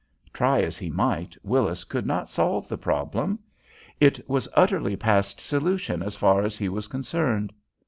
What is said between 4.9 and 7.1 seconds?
past solution as far as he was